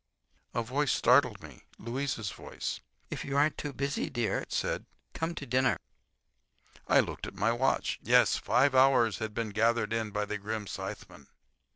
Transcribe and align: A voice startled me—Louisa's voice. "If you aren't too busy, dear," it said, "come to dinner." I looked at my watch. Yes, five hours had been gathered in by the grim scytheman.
A 0.55 0.63
voice 0.63 0.91
startled 0.91 1.43
me—Louisa's 1.43 2.31
voice. 2.31 2.79
"If 3.11 3.23
you 3.23 3.37
aren't 3.37 3.55
too 3.59 3.71
busy, 3.71 4.09
dear," 4.09 4.39
it 4.39 4.51
said, 4.51 4.87
"come 5.13 5.35
to 5.35 5.45
dinner." 5.45 5.77
I 6.87 7.01
looked 7.01 7.27
at 7.27 7.35
my 7.35 7.51
watch. 7.51 7.99
Yes, 8.01 8.35
five 8.35 8.73
hours 8.73 9.19
had 9.19 9.35
been 9.35 9.49
gathered 9.51 9.93
in 9.93 10.09
by 10.09 10.25
the 10.25 10.39
grim 10.39 10.65
scytheman. 10.65 11.27